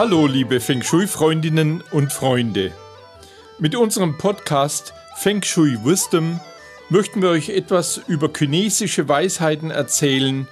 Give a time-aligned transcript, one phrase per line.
[0.00, 2.72] Hallo liebe Feng Shui-Freundinnen und Freunde.
[3.58, 6.40] Mit unserem Podcast Feng Shui Wisdom
[6.88, 10.48] möchten wir euch etwas über chinesische Weisheiten erzählen,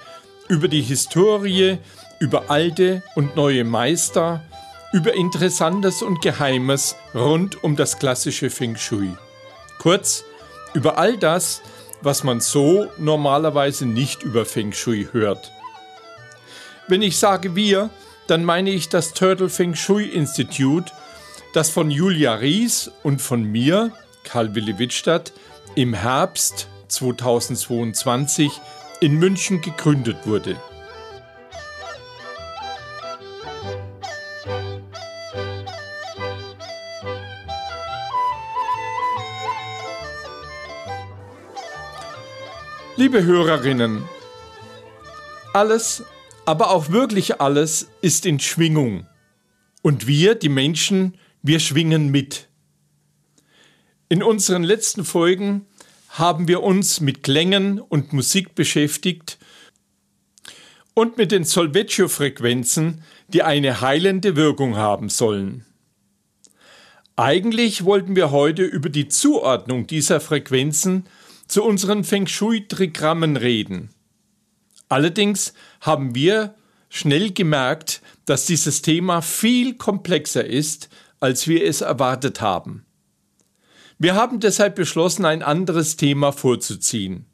[0.48, 1.78] über die Historie,
[2.20, 4.42] über alte und neue Meister,
[4.92, 9.16] über Interessantes und Geheimes rund um das klassische Feng Shui.
[9.78, 10.24] Kurz,
[10.74, 11.62] über all das,
[12.02, 15.50] was man so normalerweise nicht über Feng Shui hört.
[16.86, 17.88] Wenn ich sage wir,
[18.28, 20.92] dann meine ich das Turtle Feng Shui Institute,
[21.54, 23.90] das von Julia Ries und von mir,
[24.22, 25.32] Karl Willi Wittstadt,
[25.74, 28.52] im Herbst 2022
[29.00, 30.56] in München gegründet wurde.
[42.96, 44.06] Liebe Hörerinnen,
[45.54, 46.02] alles,
[46.48, 49.06] aber auch wirklich alles ist in Schwingung.
[49.82, 52.48] Und wir, die Menschen, wir schwingen mit.
[54.08, 55.66] In unseren letzten Folgen
[56.08, 59.36] haben wir uns mit Klängen und Musik beschäftigt
[60.94, 65.66] und mit den Solfeggio-Frequenzen, die eine heilende Wirkung haben sollen.
[67.14, 71.04] Eigentlich wollten wir heute über die Zuordnung dieser Frequenzen
[71.46, 73.90] zu unseren Feng Shui-Trigrammen reden.
[74.88, 76.54] Allerdings haben wir
[76.88, 80.88] schnell gemerkt, dass dieses Thema viel komplexer ist,
[81.20, 82.84] als wir es erwartet haben.
[83.98, 87.26] Wir haben deshalb beschlossen, ein anderes Thema vorzuziehen.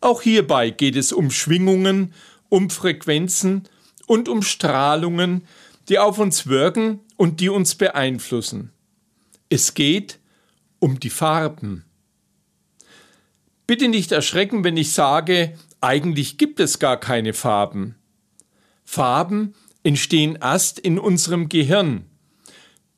[0.00, 2.14] Auch hierbei geht es um Schwingungen,
[2.48, 3.68] um Frequenzen
[4.06, 5.46] und um Strahlungen,
[5.88, 8.72] die auf uns wirken und die uns beeinflussen.
[9.48, 10.20] Es geht
[10.78, 11.84] um die Farben.
[13.66, 17.96] Bitte nicht erschrecken, wenn ich sage, eigentlich gibt es gar keine Farben.
[18.84, 22.04] Farben entstehen erst in unserem Gehirn.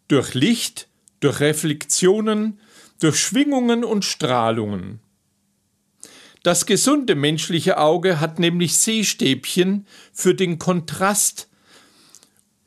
[0.06, 0.88] Durch Licht,
[1.20, 2.60] durch Reflexionen,
[3.00, 5.00] durch Schwingungen und Strahlungen.
[6.42, 11.48] Das gesunde menschliche Auge hat nämlich Sehstäbchen für den Kontrast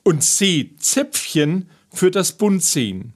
[0.01, 3.13] und Sehzäpfchen für das Buntsehen.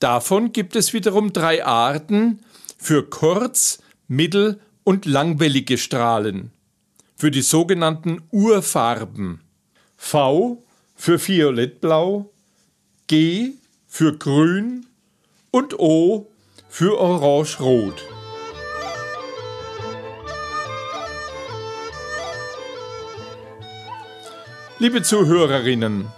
[0.00, 2.40] Davon gibt es wiederum drei Arten
[2.76, 6.50] für kurz-, mittel- und langwellige Strahlen,
[7.16, 9.40] für die sogenannten Urfarben.
[9.96, 10.62] V
[10.94, 12.30] für violettblau,
[13.06, 13.54] G
[13.88, 14.86] für grün
[15.50, 16.30] und O
[16.68, 18.02] für orange-rot.
[24.78, 26.08] Liebe Zuhörerinnen,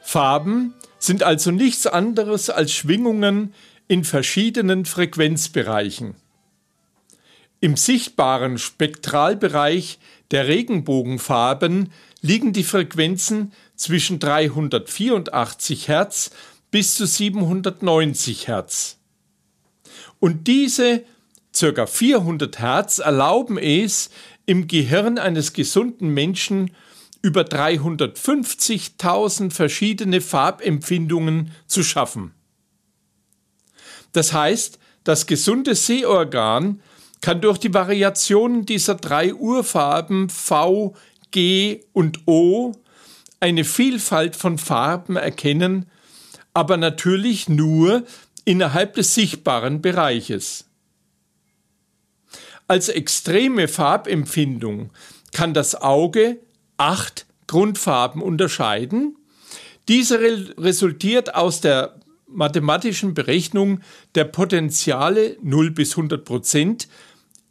[0.00, 3.52] Farben sind also nichts anderes als Schwingungen
[3.88, 6.14] in verschiedenen Frequenzbereichen.
[7.60, 9.98] Im sichtbaren Spektralbereich
[10.30, 16.30] der Regenbogenfarben liegen die Frequenzen zwischen 384 Hertz
[16.70, 18.98] bis zu 790 Hertz.
[20.20, 21.04] Und diese
[21.58, 21.86] ca.
[21.86, 24.10] 400 Hertz erlauben es,
[24.46, 26.70] im Gehirn eines gesunden Menschen
[27.22, 32.32] über 350.000 verschiedene Farbempfindungen zu schaffen.
[34.12, 36.80] Das heißt, das gesunde Sehorgan
[37.20, 40.94] kann durch die Variationen dieser drei Urfarben V,
[41.30, 42.72] G und O
[43.40, 45.86] eine Vielfalt von Farben erkennen,
[46.52, 48.04] aber natürlich nur
[48.44, 50.66] innerhalb des sichtbaren Bereiches.
[52.66, 54.90] Als extreme Farbempfindung
[55.32, 56.38] kann das Auge
[56.76, 59.16] acht Grundfarben unterscheiden.
[59.88, 61.96] Diese resultiert aus der
[62.28, 63.80] mathematischen Berechnung
[64.14, 66.88] der Potenziale 0 bis 100 Prozent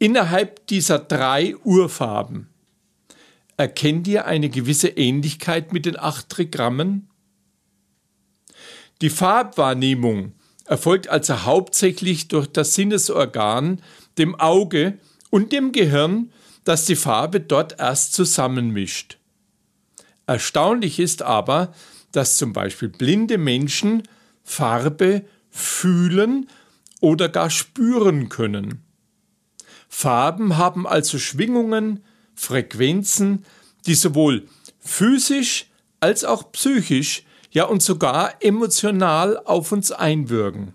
[0.00, 2.48] innerhalb dieser drei Urfarben.
[3.56, 7.10] Erkennt ihr eine gewisse Ähnlichkeit mit den acht Trigrammen?
[9.02, 10.32] Die Farbwahrnehmung
[10.64, 13.82] erfolgt also hauptsächlich durch das Sinnesorgan,
[14.18, 14.98] dem Auge
[15.28, 16.32] und dem Gehirn,
[16.64, 19.18] das die Farbe dort erst zusammenmischt.
[20.26, 21.74] Erstaunlich ist aber,
[22.12, 24.04] dass zum Beispiel blinde Menschen
[24.44, 26.48] Farbe fühlen
[27.00, 28.82] oder gar spüren können.
[29.92, 32.02] Farben haben also Schwingungen,
[32.34, 33.44] Frequenzen,
[33.86, 34.46] die sowohl
[34.78, 35.66] physisch
[35.98, 40.74] als auch psychisch, ja und sogar emotional auf uns einwirken.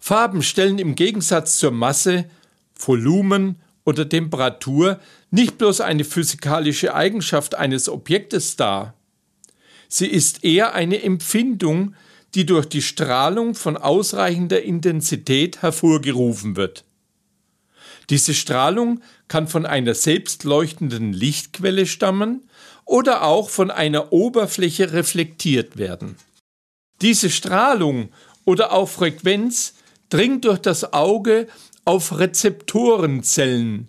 [0.00, 2.24] Farben stellen im Gegensatz zur Masse,
[2.74, 4.98] Volumen oder Temperatur
[5.30, 8.94] nicht bloß eine physikalische Eigenschaft eines Objektes dar.
[9.88, 11.94] Sie ist eher eine Empfindung,
[12.34, 16.84] die durch die Strahlung von ausreichender Intensität hervorgerufen wird.
[18.10, 22.48] Diese Strahlung kann von einer selbstleuchtenden Lichtquelle stammen
[22.84, 26.16] oder auch von einer Oberfläche reflektiert werden.
[27.02, 28.08] Diese Strahlung
[28.44, 29.74] oder auch Frequenz
[30.08, 31.48] dringt durch das Auge
[31.84, 33.88] auf Rezeptorenzellen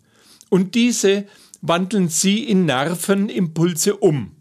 [0.50, 1.25] und diese
[1.62, 4.36] wandeln sie in Nervenimpulse um.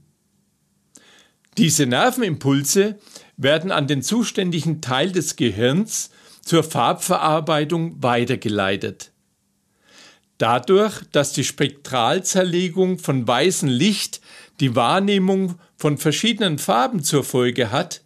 [1.56, 2.98] Diese Nervenimpulse
[3.38, 6.10] werden an den zuständigen Teil des Gehirns
[6.42, 9.12] zur Farbverarbeitung weitergeleitet.
[10.36, 14.20] Dadurch, dass die Spektralzerlegung von weißem Licht
[14.60, 18.02] die Wahrnehmung von verschiedenen Farben zur Folge hat,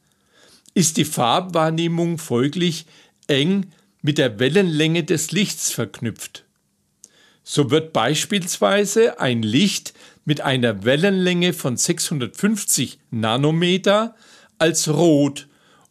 [0.74, 2.86] ist die Farbwahrnehmung folglich
[3.26, 6.44] eng mit der Wellenlänge des Lichts verknüpft.
[7.44, 9.94] So wird beispielsweise ein Licht
[10.24, 14.14] mit einer Wellenlänge von 650 Nanometer
[14.62, 15.48] als rot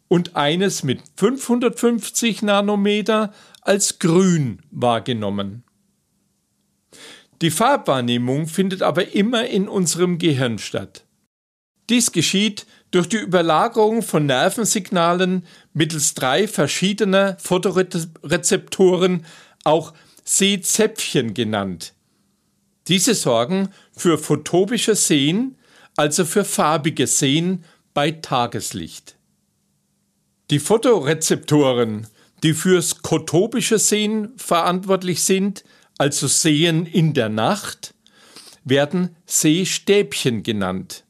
[0.08, 5.62] und eines mit 550 Nanometer als grün wahrgenommen.
[7.42, 11.04] Die Farbwahrnehmung findet aber immer in unserem Gehirn statt.
[11.90, 19.26] Dies geschieht durch die Überlagerung von Nervensignalen mittels drei verschiedener Photorezeptoren,
[19.64, 19.92] auch
[20.24, 21.92] Sehzäpfchen genannt.
[22.88, 25.58] Diese sorgen für photopisches Sehen,
[25.94, 29.16] also für farbiges Sehen bei Tageslicht.
[30.50, 32.06] Die Photorezeptoren,
[32.42, 35.64] die fürs kotopische Sehen verantwortlich sind,
[35.98, 37.94] also Sehen in der Nacht,
[38.64, 41.04] werden Sehstäbchen genannt.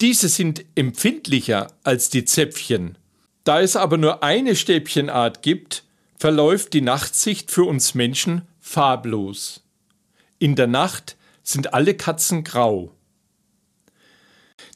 [0.00, 2.96] Diese sind empfindlicher als die Zäpfchen.
[3.44, 5.84] Da es aber nur eine Stäbchenart gibt,
[6.16, 9.62] verläuft die Nachtsicht für uns Menschen farblos.
[10.38, 12.94] In der Nacht sind alle Katzen grau.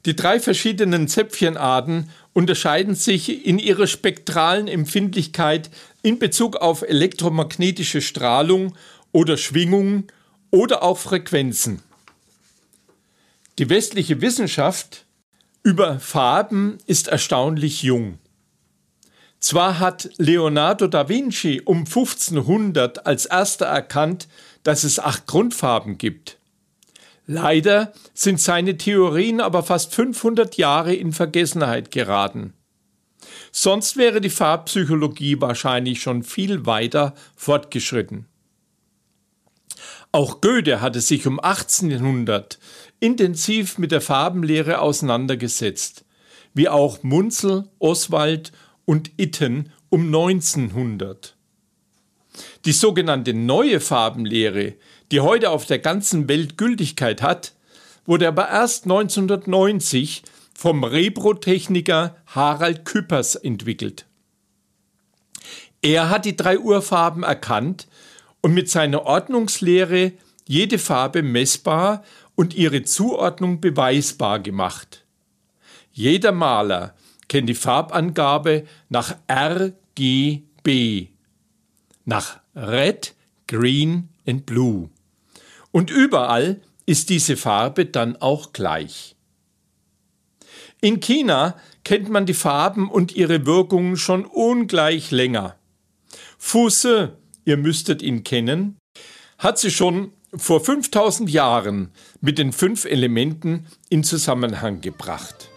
[0.07, 5.71] Die drei verschiedenen Zäpfchenarten unterscheiden sich in ihrer spektralen Empfindlichkeit
[6.03, 8.77] in Bezug auf elektromagnetische Strahlung
[9.13, 10.09] oder Schwingungen
[10.51, 11.81] oder auch Frequenzen.
[13.59, 15.07] Die westliche Wissenschaft
[15.63, 18.19] über Farben ist erstaunlich jung.
[19.41, 24.29] Zwar hat Leonardo da Vinci um 1500 als erster erkannt,
[24.65, 26.39] dass es acht Grundfarben gibt.
[27.27, 32.53] Leider sind seine Theorien aber fast 500 Jahre in Vergessenheit geraten.
[33.51, 38.27] Sonst wäre die Farbpsychologie wahrscheinlich schon viel weiter fortgeschritten.
[40.13, 42.59] Auch Goethe hatte sich um 1800
[43.01, 46.05] intensiv mit der Farbenlehre auseinandergesetzt,
[46.53, 48.53] wie auch Munzel, Oswald
[48.85, 51.37] und Itten um 1900.
[52.65, 54.75] Die sogenannte neue Farbenlehre,
[55.11, 57.53] die heute auf der ganzen Welt Gültigkeit hat,
[58.07, 60.23] wurde aber erst 1990
[60.55, 64.07] vom Reprotechniker Harald Küppers entwickelt.
[65.83, 67.89] Er hat die drei Urfarben erkannt
[68.41, 70.13] und mit seiner Ordnungslehre
[70.47, 72.05] jede Farbe messbar
[72.35, 75.05] und ihre Zuordnung beweisbar gemacht.
[75.93, 76.95] Jeder Maler
[77.29, 81.09] kennt die Farbangabe nach RGB,
[82.05, 83.15] nach Red,
[83.47, 84.91] Green and Blue.
[85.75, 89.17] Und überall ist diese Farbe dann auch gleich.
[90.81, 95.57] In China kennt man die Farben und ihre Wirkungen schon ungleich länger.
[96.39, 98.77] Fusse, ihr müsstet ihn kennen,
[99.39, 105.49] hat sie schon vor 5000 Jahren mit den fünf Elementen in Zusammenhang gebracht.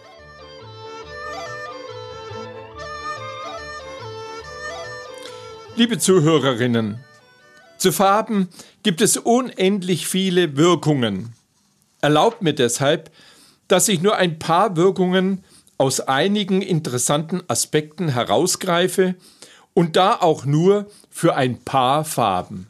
[5.76, 6.98] Liebe Zuhörerinnen,
[7.78, 8.48] zu Farben
[8.82, 11.32] gibt es unendlich viele Wirkungen.
[12.00, 13.10] Erlaubt mir deshalb,
[13.68, 15.44] dass ich nur ein paar Wirkungen
[15.78, 19.14] aus einigen interessanten Aspekten herausgreife
[19.74, 22.68] und da auch nur für ein paar Farben.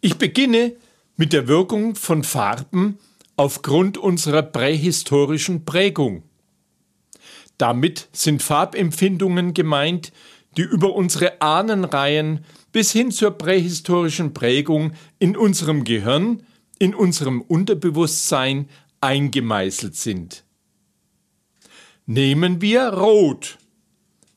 [0.00, 0.76] Ich beginne
[1.16, 2.98] mit der Wirkung von Farben
[3.36, 6.22] aufgrund unserer prähistorischen Prägung.
[7.58, 10.12] Damit sind Farbempfindungen gemeint,
[10.56, 16.42] die über unsere Ahnenreihen bis hin zur prähistorischen Prägung in unserem Gehirn,
[16.78, 18.68] in unserem Unterbewusstsein
[19.00, 20.44] eingemeißelt sind.
[22.06, 23.58] Nehmen wir Rot.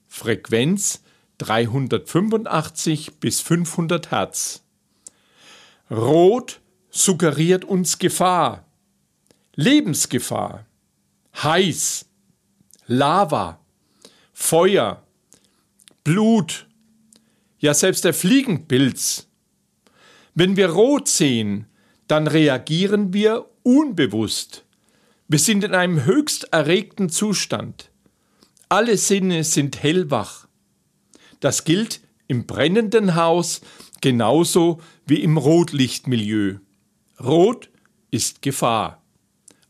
[0.07, 1.01] Frequenz
[1.37, 4.63] 385 bis 500 Hertz.
[5.89, 6.59] Rot
[6.89, 8.65] suggeriert uns Gefahr,
[9.55, 10.65] Lebensgefahr,
[11.41, 12.05] heiß,
[12.87, 13.59] Lava,
[14.33, 15.03] Feuer,
[16.03, 16.67] Blut,
[17.59, 19.27] ja selbst der Fliegenpilz.
[20.33, 21.65] Wenn wir rot sehen,
[22.07, 24.65] dann reagieren wir unbewusst.
[25.27, 27.91] Wir sind in einem höchst erregten Zustand.
[28.67, 30.47] Alle Sinne sind hellwach.
[31.39, 33.61] Das gilt im brennenden Haus
[34.01, 36.59] genauso wie im Rotlichtmilieu.
[37.19, 37.69] Rot
[38.11, 39.01] ist Gefahr.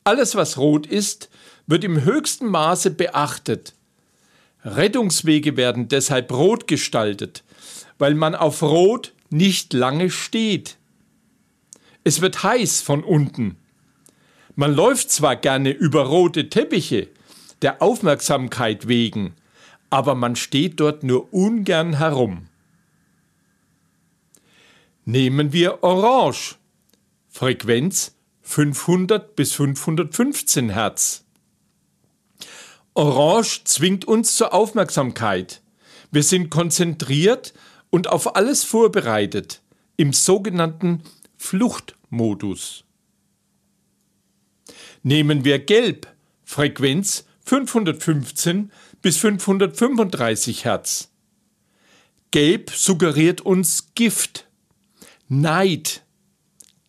[0.04, 1.30] Alles, was rot ist,
[1.68, 3.74] wird im höchsten Maße beachtet.
[4.64, 7.44] Rettungswege werden deshalb rot gestaltet,
[7.98, 10.78] weil man auf Rot nicht lange steht.
[12.04, 13.58] Es wird heiß von unten.
[14.56, 17.08] Man läuft zwar gerne über rote Teppiche,
[17.62, 19.34] der Aufmerksamkeit wegen,
[19.90, 22.48] aber man steht dort nur ungern herum.
[25.06, 26.56] Nehmen wir Orange.
[27.30, 31.26] Frequenz 500 bis 515 Hertz.
[32.94, 35.62] Orange zwingt uns zur Aufmerksamkeit.
[36.12, 37.54] Wir sind konzentriert
[37.90, 39.62] und auf alles vorbereitet
[39.96, 41.04] im sogenannten
[41.38, 42.84] Fluchtmodus.
[45.04, 46.08] Nehmen wir Gelb,
[46.44, 51.10] Frequenz 515 bis 535 Hertz.
[52.32, 54.48] Gelb suggeriert uns Gift,
[55.28, 56.04] Neid,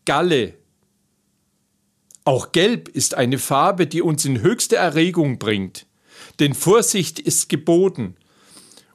[0.04, 0.54] Galle.
[2.24, 5.86] Auch Gelb ist eine Farbe, die uns in höchste Erregung bringt.
[6.40, 8.16] Denn Vorsicht ist geboten.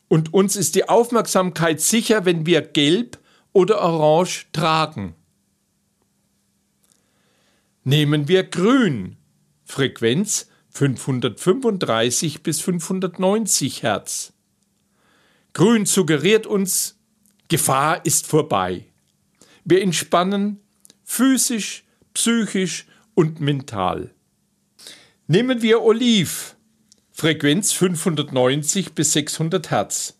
[0.07, 3.19] Und uns ist die Aufmerksamkeit sicher, wenn wir Gelb
[3.53, 5.15] oder Orange tragen.
[7.83, 9.17] Nehmen wir Grün,
[9.63, 14.33] Frequenz 535 bis 590 Hertz.
[15.53, 16.99] Grün suggeriert uns,
[17.47, 18.85] Gefahr ist vorbei.
[19.63, 20.59] Wir entspannen
[21.03, 24.11] physisch, psychisch und mental.
[25.27, 26.54] Nehmen wir Oliv,
[27.17, 30.17] Frequenz 590 bis 600 Hertz.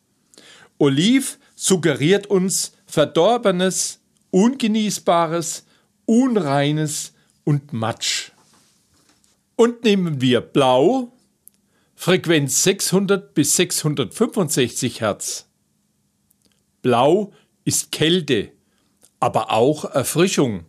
[0.78, 4.00] Oliv suggeriert uns Verdorbenes,
[4.32, 5.66] Ungenießbares,
[6.06, 7.12] Unreines
[7.44, 8.32] und Matsch.
[9.58, 11.12] Und nehmen wir Blau,
[11.96, 15.50] Frequenz 600 bis 665 Hertz.
[16.82, 17.34] Blau
[17.66, 18.54] ist Kälte,
[19.20, 20.64] aber auch Erfrischung.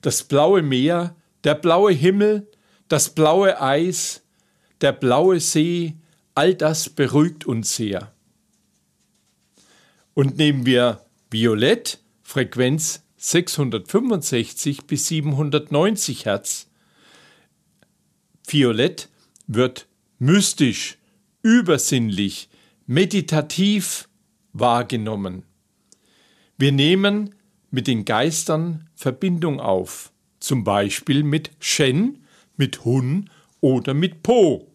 [0.00, 1.14] Das blaue Meer,
[1.44, 2.50] der blaue Himmel,
[2.88, 4.22] das blaue Eis,
[4.80, 5.96] der blaue See,
[6.34, 8.12] all das beruhigt uns sehr.
[10.14, 16.68] Und nehmen wir Violett, Frequenz 665 bis 790 Hertz,
[18.46, 19.08] Violett
[19.46, 19.86] wird
[20.18, 20.98] mystisch,
[21.42, 22.48] übersinnlich,
[22.86, 24.08] meditativ
[24.52, 25.44] wahrgenommen.
[26.56, 27.34] Wir nehmen
[27.70, 32.24] mit den Geistern Verbindung auf, zum Beispiel mit Shen,
[32.56, 33.30] mit Hun
[33.60, 34.67] oder mit Po.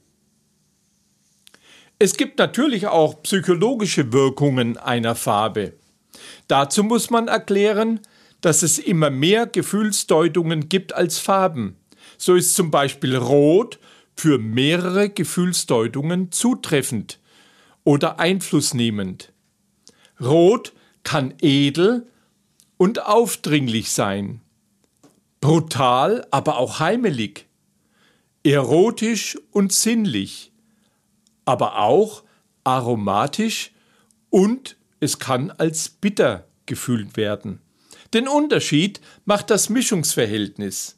[2.04, 5.72] Es gibt natürlich auch psychologische Wirkungen einer Farbe.
[6.50, 8.02] Dazu muss man erklären,
[8.42, 11.78] dass es immer mehr Gefühlsdeutungen gibt als Farben.
[12.18, 13.80] So ist zum Beispiel Rot
[14.18, 17.20] für mehrere Gefühlsdeutungen zutreffend
[17.86, 19.32] oder einflussnehmend.
[20.20, 22.06] Rot kann edel
[22.76, 24.42] und aufdringlich sein,
[25.40, 27.48] brutal, aber auch heimelig,
[28.44, 30.53] erotisch und sinnlich,
[31.46, 32.24] aber auch
[32.64, 33.72] aromatisch
[34.30, 37.60] und es kann als bitter gefühlt werden.
[38.14, 40.98] Den Unterschied macht das Mischungsverhältnis.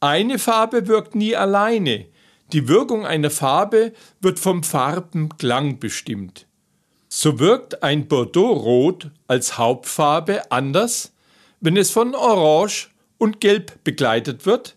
[0.00, 2.06] Eine Farbe wirkt nie alleine.
[2.52, 6.46] Die Wirkung einer Farbe wird vom Farbenklang bestimmt.
[7.08, 11.12] So wirkt ein Bordeaux-Rot als Hauptfarbe anders,
[11.60, 14.76] wenn es von Orange und Gelb begleitet wird,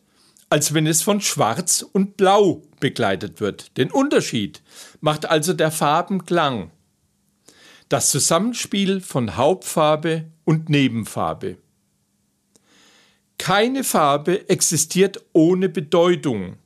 [0.50, 3.78] als wenn es von Schwarz und Blau begleitet wird.
[3.78, 4.62] Den Unterschied
[5.02, 6.72] macht also der Farbenklang.
[7.90, 11.58] Das Zusammenspiel von Hauptfarbe und Nebenfarbe.
[13.38, 16.58] Keine Farbe existiert ohne Bedeutung.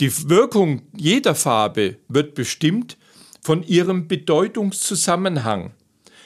[0.00, 2.96] Die Wirkung jeder Farbe wird bestimmt
[3.42, 5.72] von ihrem Bedeutungszusammenhang.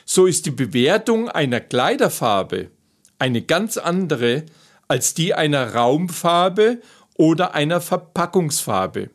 [0.07, 2.71] So ist die Bewertung einer Kleiderfarbe
[3.19, 4.45] eine ganz andere
[4.87, 6.81] als die einer Raumfarbe
[7.15, 9.11] oder einer Verpackungsfarbe.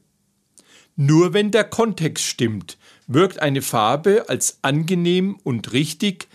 [0.95, 2.77] Nur wenn der Kontext stimmt,
[3.07, 6.27] wirkt eine Farbe als angenehm und richtig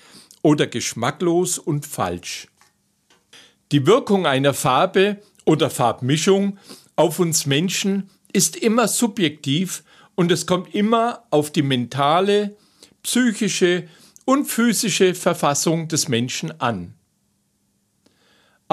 [0.43, 2.49] oder geschmacklos und falsch.
[3.73, 6.59] Die Wirkung einer Farbe oder Farbmischung
[6.97, 12.57] auf uns Menschen ist immer subjektiv und es kommt immer auf die mentale,
[13.03, 13.89] psychische
[14.25, 16.95] und physische Verfassung des Menschen an.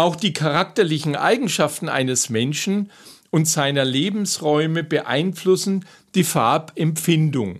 [0.01, 2.91] Auch die charakterlichen Eigenschaften eines Menschen
[3.29, 7.59] und seiner Lebensräume beeinflussen die Farbempfindung.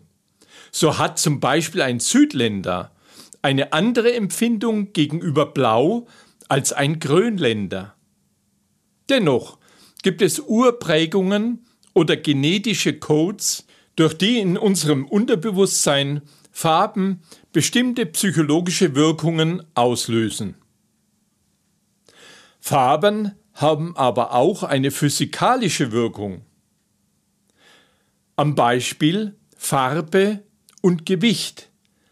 [0.71, 2.89] So hat zum Beispiel ein Südländer
[3.43, 6.07] eine andere Empfindung gegenüber Blau
[6.47, 7.93] als ein Grönländer.
[9.07, 9.59] Dennoch
[10.01, 17.21] gibt es Urprägungen oder genetische Codes, durch die in unserem Unterbewusstsein Farben
[17.53, 20.55] bestimmte psychologische Wirkungen auslösen.
[22.63, 26.45] Farben haben aber auch eine physikalische Wirkung.
[28.35, 30.43] Am Beispiel Farbe
[30.81, 31.69] und Gewicht.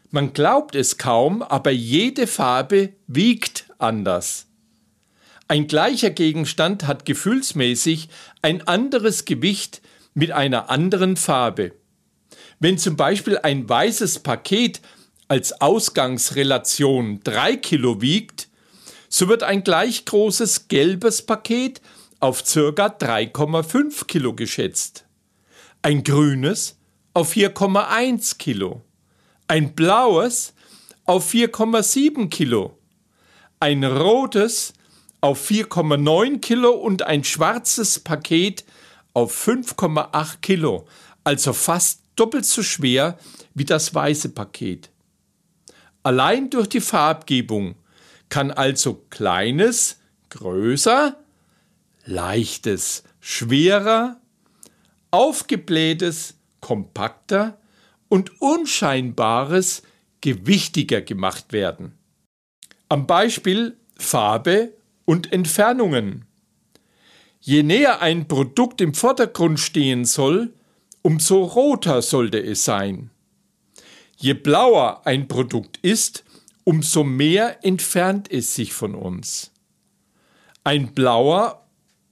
[0.09, 4.47] Man glaubt es kaum, aber jede Farbe wiegt anders.
[5.47, 8.09] Ein gleicher Gegenstand hat gefühlsmäßig
[8.41, 9.83] ein anderes Gewicht
[10.15, 11.73] mit einer anderen Farbe.
[12.59, 14.81] Wenn zum Beispiel ein weißes Paket
[15.27, 18.48] als Ausgangsrelation 3 Kilo wiegt,
[19.09, 21.81] so wird ein gleich großes gelbes Paket
[22.19, 22.87] auf ca.
[22.87, 25.05] 3,5 Kilo geschätzt.
[25.81, 26.77] Ein grünes
[27.13, 28.83] auf 4,1 Kilo.
[29.47, 30.53] Ein blaues
[31.05, 32.77] auf 4,7 Kilo.
[33.59, 34.73] Ein rotes
[35.21, 38.63] auf 4,9 Kilo und ein schwarzes Paket
[39.13, 40.87] auf 5,8 Kilo,
[41.23, 43.17] also fast doppelt so schwer
[43.53, 44.89] wie das weiße Paket.
[46.03, 47.75] Allein durch die Farbgebung
[48.29, 51.17] kann also kleines größer,
[52.05, 54.19] leichtes schwerer,
[55.11, 57.59] aufgeblähtes kompakter
[58.07, 59.83] und unscheinbares
[60.21, 61.97] gewichtiger gemacht werden.
[62.89, 64.73] Am Beispiel Farbe
[65.05, 66.25] und Entfernungen.
[67.39, 70.53] Je näher ein Produkt im Vordergrund stehen soll,
[71.01, 73.11] umso roter sollte es sein.
[74.17, 76.25] Je blauer ein Produkt ist,
[76.69, 79.51] umso mehr entfernt es sich von uns.
[80.63, 81.65] Ein blauer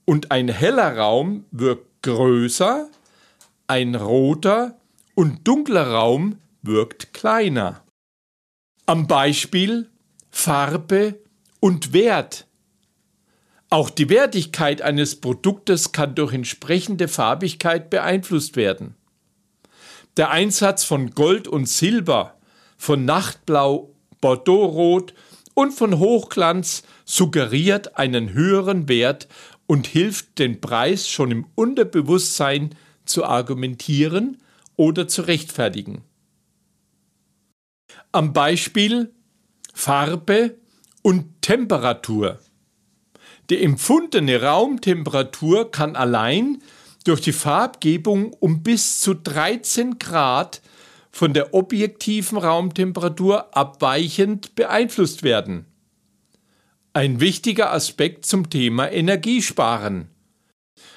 [0.04, 2.88] und ein heller Raum wirkt größer,
[3.68, 4.76] ein roter
[5.14, 7.84] und dunkler Raum wirkt kleiner.
[8.84, 9.88] Am Beispiel
[10.28, 11.20] Farbe
[11.60, 12.48] und Wert.
[13.70, 18.96] Auch die Wertigkeit eines Produktes kann durch entsprechende Farbigkeit beeinflusst werden.
[20.16, 22.34] Der Einsatz von Gold und Silber,
[22.76, 25.14] von Nachtblau, Bordeauxrot
[25.54, 29.28] und von Hochglanz suggeriert einen höheren Wert
[29.66, 34.38] und hilft, den Preis schon im Unterbewusstsein zu argumentieren
[34.76, 36.02] oder zu rechtfertigen.
[38.12, 39.12] Am Beispiel
[39.74, 40.56] Farbe
[41.02, 42.38] und Temperatur.
[43.50, 46.62] Die empfundene Raumtemperatur kann allein
[47.04, 50.60] durch die Farbgebung um bis zu 13 Grad
[51.10, 55.66] von der objektiven Raumtemperatur abweichend beeinflusst werden.
[56.92, 60.08] Ein wichtiger Aspekt zum Thema Energiesparen.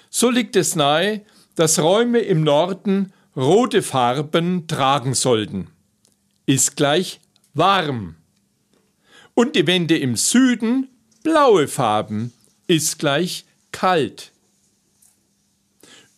[0.10, 1.22] So liegt es nahe,
[1.56, 5.68] dass Räume im Norden rote Farben tragen sollten.
[6.46, 7.20] Ist gleich
[7.54, 8.16] warm.
[9.34, 10.90] Und die Wände im Süden
[11.24, 12.34] blaue Farben
[12.68, 14.32] ist gleich kalt.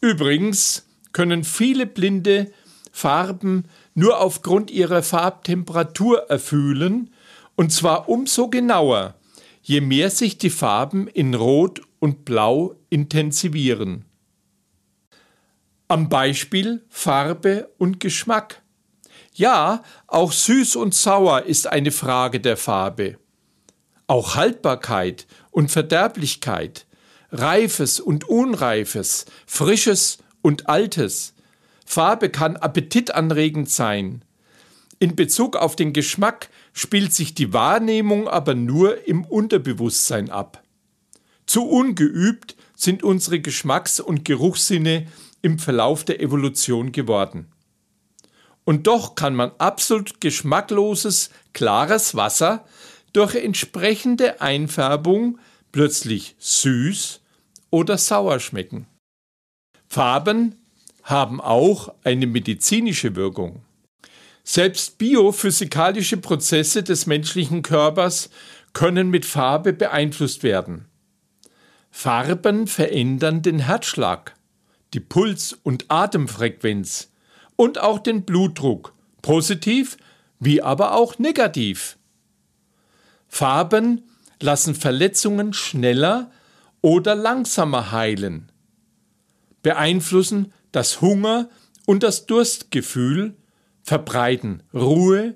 [0.02, 2.52] Übrigens können viele Blinde
[2.92, 7.14] Farben nur aufgrund ihrer Farbtemperatur erfühlen,
[7.56, 9.16] und zwar umso genauer,
[9.62, 14.06] je mehr sich die Farben in Rot und Blau intensivieren.
[15.88, 18.62] Am Beispiel Farbe und Geschmack.
[19.36, 23.18] Ja, auch süß und sauer ist eine Frage der Farbe.
[24.08, 26.88] Auch Haltbarkeit und Verderblichkeit,
[27.32, 31.34] Reifes und Unreifes, Frisches und Altes.
[31.86, 34.24] Farbe kann appetitanregend sein.
[35.00, 40.64] In Bezug auf den Geschmack spielt sich die Wahrnehmung aber nur im Unterbewusstsein ab.
[41.46, 45.08] Zu ungeübt sind unsere Geschmacks- und Geruchssinne
[45.42, 47.52] im Verlauf der Evolution geworden.
[48.64, 52.66] Und doch kann man absolut geschmackloses, klares Wasser
[53.12, 55.38] durch entsprechende Einfärbung
[55.72, 57.20] plötzlich süß
[57.70, 58.88] oder sauer schmecken.
[59.88, 60.63] Farben
[61.04, 63.62] haben auch eine medizinische Wirkung.
[64.44, 68.30] Selbst biophysikalische Prozesse des menschlichen Körpers
[68.74, 70.86] können mit Farbe beeinflusst werden.
[71.92, 74.34] Farben verändern den Herzschlag,
[74.94, 77.12] die Puls- und Atemfrequenz
[77.56, 79.98] und auch den Blutdruck, positiv
[80.40, 81.98] wie aber auch negativ.
[83.28, 84.04] Farben
[84.42, 86.32] lassen Verletzungen schneller
[86.82, 88.52] oder langsamer heilen,
[89.62, 91.50] beeinflussen das Hunger
[91.86, 93.38] und das Durstgefühl,
[93.84, 95.36] verbreiten Ruhe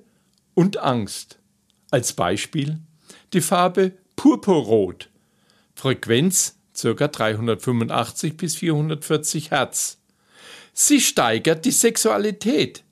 [0.53, 1.39] und Angst.
[1.89, 2.79] Als Beispiel
[3.31, 5.09] die Farbe Purpurrot,
[5.73, 7.07] Frequenz ca.
[7.07, 9.99] 385 bis 440 Hertz.
[10.73, 12.83] Sie steigert die Sexualität.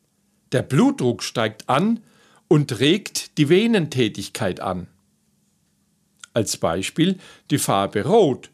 [0.51, 2.01] Der Blutdruck steigt an
[2.47, 4.88] und regt die Venentätigkeit an.
[6.34, 7.17] Als Beispiel
[7.49, 8.49] die Farbe Rot,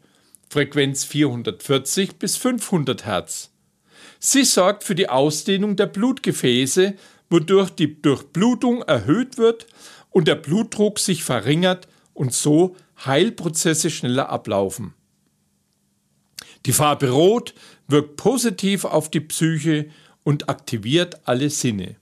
[0.48, 3.51] Frequenz 440 bis 500 Hertz.
[4.24, 6.94] Sie sorgt für die Ausdehnung der Blutgefäße,
[7.28, 9.66] wodurch die Durchblutung erhöht wird
[10.10, 14.94] und der Blutdruck sich verringert und so Heilprozesse schneller ablaufen.
[16.66, 17.52] Die Farbe Rot
[17.88, 19.90] wirkt positiv auf die Psyche
[20.22, 21.96] und aktiviert alle Sinne.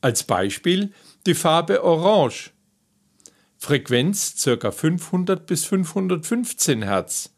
[0.00, 0.92] Als Beispiel
[1.26, 2.52] die Farbe Orange.
[3.56, 4.70] Frequenz ca.
[4.70, 7.33] 500 bis 515 Hertz.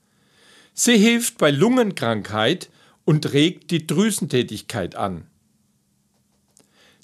[0.78, 2.68] Sie hilft bei Lungenkrankheit
[3.06, 5.26] und regt die Drüsentätigkeit an.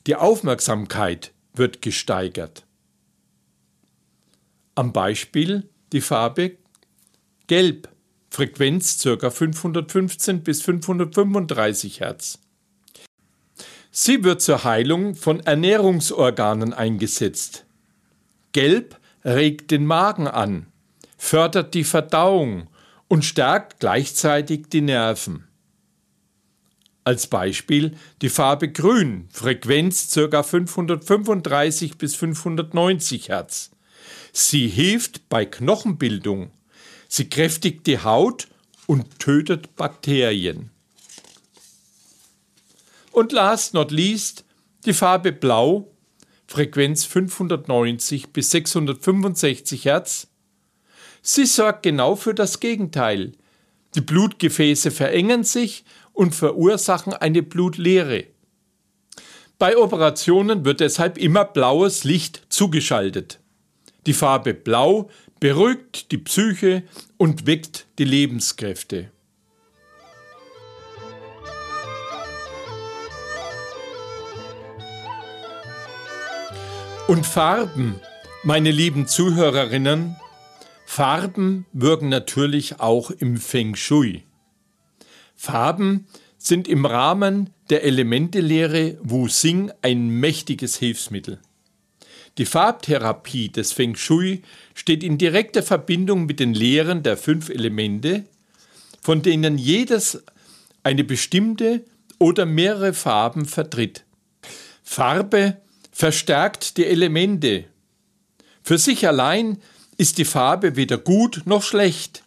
[0.07, 2.67] Die Aufmerksamkeit wird gesteigert.
[4.75, 6.59] Am Beispiel die Farbe
[7.47, 7.89] Gelb,
[8.29, 9.31] Frequenz ca.
[9.31, 12.41] 515 bis 535 Hertz.
[13.91, 17.65] Sie wird zur Heilung von Ernährungsorganen eingesetzt.
[18.53, 20.67] Gelb regt den Magen an,
[21.17, 22.69] fördert die Verdauung
[23.13, 25.47] und stärkt gleichzeitig die Nerven.
[27.05, 30.43] Als Beispiel die Farbe Grün, Frequenz ca.
[30.43, 33.71] 535 bis 590 Hertz.
[34.33, 36.53] Sie hilft bei Knochenbildung.
[37.07, 38.49] Sie kräftigt die Haut
[38.87, 40.71] und tötet Bakterien.
[43.11, 44.47] Und last not least
[44.87, 45.93] die Farbe Blau,
[46.47, 50.29] Frequenz 590 bis 665 Hertz.
[51.23, 53.33] Sie sorgt genau für das Gegenteil.
[53.95, 58.25] Die Blutgefäße verengen sich und verursachen eine Blutleere.
[59.59, 63.39] Bei Operationen wird deshalb immer blaues Licht zugeschaltet.
[64.07, 65.09] Die Farbe Blau
[65.39, 66.83] beruhigt die Psyche
[67.17, 69.13] und weckt die Lebenskräfte.
[77.07, 78.01] Und Farben,
[78.43, 80.17] meine lieben Zuhörerinnen,
[80.95, 84.25] Farben wirken natürlich auch im Feng Shui.
[85.35, 91.39] Farben sind im Rahmen der Elementelehre Wu Xing ein mächtiges Hilfsmittel.
[92.37, 94.43] Die Farbtherapie des Feng Shui
[94.75, 98.25] steht in direkter Verbindung mit den Lehren der fünf Elemente,
[99.01, 100.23] von denen jedes
[100.83, 101.87] eine bestimmte
[102.19, 104.05] oder mehrere Farben vertritt.
[104.83, 105.57] Farbe
[105.91, 107.65] verstärkt die Elemente.
[108.63, 109.57] Für sich allein
[109.97, 112.23] ist die Farbe weder gut noch schlecht.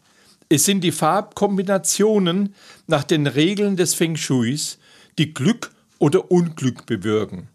[0.49, 2.53] Es sind die Farbkombinationen
[2.87, 4.77] nach den Regeln des Feng Shuis,
[5.17, 7.49] die Glück oder Unglück bewirken.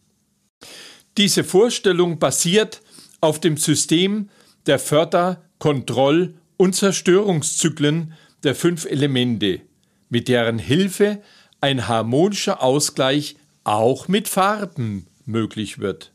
[1.16, 2.83] Diese Vorstellung basiert
[3.20, 4.29] auf dem System
[4.66, 9.61] der Förder-, Kontroll- und Zerstörungszyklen der fünf Elemente,
[10.09, 11.23] mit deren Hilfe
[11.61, 16.12] ein harmonischer Ausgleich auch mit Farben möglich wird.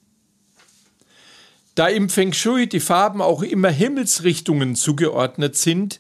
[1.76, 6.00] Da im Feng Shui die Farben auch immer Himmelsrichtungen zugeordnet sind,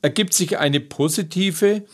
[0.00, 1.84] ergibt sich eine positive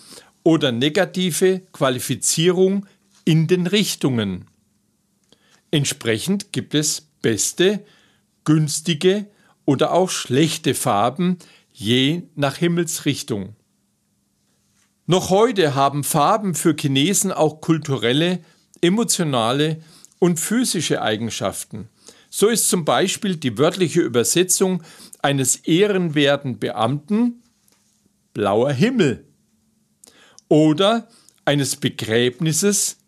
[0.45, 2.87] oder negative Qualifizierung
[3.25, 4.47] in den Richtungen.
[5.73, 7.85] Entsprechend gibt es beste,
[8.45, 9.27] günstige
[9.65, 11.39] oder auch schlechte Farben
[11.73, 13.57] je nach Himmelsrichtung.
[15.07, 18.39] Noch heute haben Farben für Chinesen auch kulturelle,
[18.81, 19.83] emotionale
[20.21, 21.89] und physische Eigenschaften.
[22.31, 24.83] So ist zum Beispiel die wörtliche Übersetzung
[25.23, 27.43] eines ehrenwerten Beamten
[28.33, 29.25] blauer Himmel
[30.49, 31.09] oder
[31.45, 32.99] eines Begräbnisses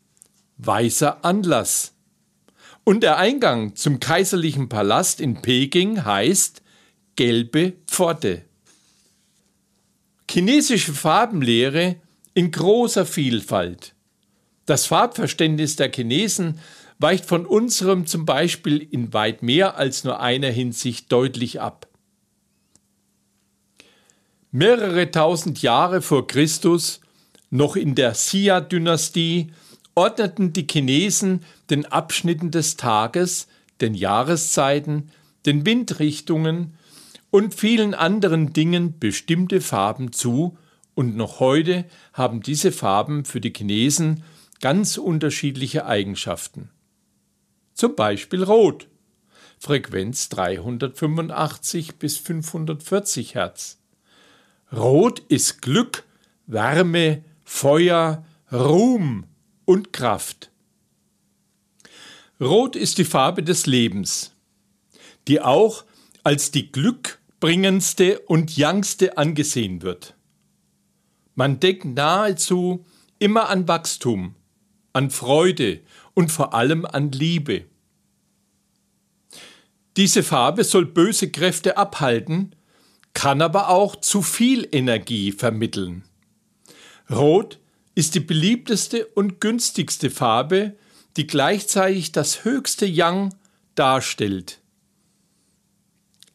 [0.56, 1.94] weißer Anlass.
[2.84, 6.62] Und der Eingang zum kaiserlichen Palast in Peking heißt
[7.16, 8.44] gelbe Pforte.
[10.30, 11.96] Chinesische Farbenlehre
[12.32, 13.94] in großer Vielfalt.
[14.64, 16.60] Das Farbverständnis der Chinesen
[16.98, 21.86] weicht von unserem zum Beispiel in weit mehr als nur einer Hinsicht deutlich ab.
[24.50, 27.00] Mehrere tausend Jahre vor Christus,
[27.50, 29.52] noch in der Xia-Dynastie,
[29.94, 33.46] ordneten die Chinesen den Abschnitten des Tages,
[33.80, 35.10] den Jahreszeiten,
[35.44, 36.74] den Windrichtungen
[37.30, 40.56] und vielen anderen Dingen bestimmte Farben zu,
[40.94, 44.24] und noch heute haben diese Farben für die Chinesen
[44.60, 46.70] ganz unterschiedliche Eigenschaften.
[47.78, 48.88] Zum Beispiel Rot,
[49.56, 53.78] Frequenz 385 bis 540 Hertz.
[54.72, 56.02] Rot ist Glück,
[56.48, 59.26] Wärme, Feuer, Ruhm
[59.64, 60.50] und Kraft.
[62.40, 64.32] Rot ist die Farbe des Lebens,
[65.28, 65.84] die auch
[66.24, 70.16] als die glückbringendste und youngste angesehen wird.
[71.36, 72.84] Man denkt nahezu
[73.20, 74.34] immer an Wachstum,
[74.92, 75.80] an Freude
[76.14, 77.66] und vor allem an Liebe.
[79.98, 82.54] Diese Farbe soll böse Kräfte abhalten,
[83.14, 86.04] kann aber auch zu viel Energie vermitteln.
[87.10, 87.58] Rot
[87.96, 90.76] ist die beliebteste und günstigste Farbe,
[91.16, 93.34] die gleichzeitig das höchste Yang
[93.74, 94.60] darstellt.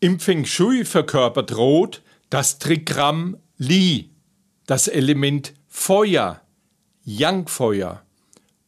[0.01, 4.09] Im Feng Shui verkörpert Rot das Trigramm Li,
[4.65, 6.41] das Element Feuer,
[7.05, 8.03] Yang-Feuer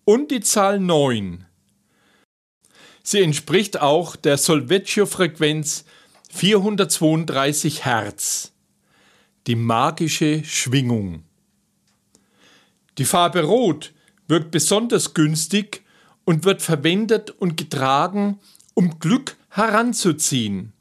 [0.06, 1.46] und die Zahl 9.
[3.08, 5.86] Sie entspricht auch der Solvecchio-Frequenz
[6.32, 8.52] 432 Hertz,
[9.46, 11.22] die magische Schwingung.
[12.98, 13.94] Die Farbe Rot
[14.28, 15.84] wirkt besonders günstig
[16.24, 18.40] und wird verwendet und getragen,
[18.74, 20.74] um Glück heranzuziehen.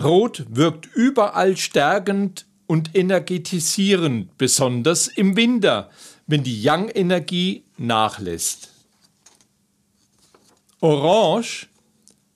[0.00, 5.90] Rot wirkt überall stärkend und energetisierend, besonders im Winter,
[6.28, 8.71] wenn die Yang-Energie nachlässt.
[10.82, 11.68] Orange,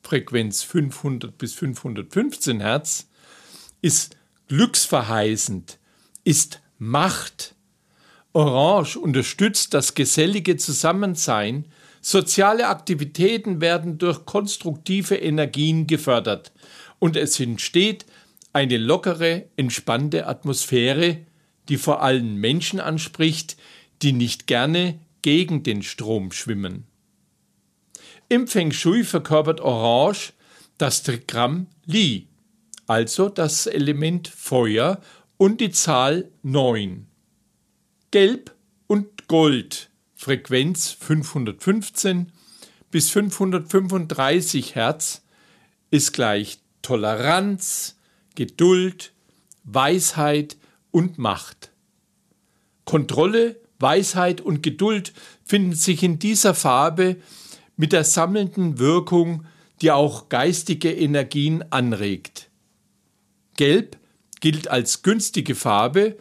[0.04, 3.08] Frequenz 500 bis 515 Hertz,
[3.82, 5.80] ist glücksverheißend,
[6.22, 7.56] ist Macht.
[8.32, 11.64] Orange unterstützt das gesellige Zusammensein,
[12.00, 16.52] soziale Aktivitäten werden durch konstruktive Energien gefördert
[17.00, 18.06] und es entsteht
[18.52, 21.18] eine lockere, entspannte Atmosphäre,
[21.68, 23.56] die vor allem Menschen anspricht,
[24.02, 26.86] die nicht gerne gegen den Strom schwimmen.
[28.28, 30.32] Im Feng Shui verkörpert Orange
[30.78, 32.26] das Trigramm Li,
[32.88, 35.00] also das Element Feuer
[35.36, 37.06] und die Zahl 9.
[38.10, 38.52] Gelb
[38.88, 42.32] und Gold, Frequenz 515
[42.90, 45.22] bis 535 Hertz,
[45.92, 47.96] ist gleich Toleranz,
[48.34, 49.12] Geduld,
[49.62, 50.56] Weisheit
[50.90, 51.70] und Macht.
[52.84, 55.12] Kontrolle, Weisheit und Geduld
[55.44, 57.18] finden sich in dieser Farbe
[57.76, 59.46] mit der sammelnden Wirkung,
[59.80, 62.50] die auch geistige Energien anregt.
[63.56, 63.98] Gelb
[64.40, 66.16] gilt als günstige Farbe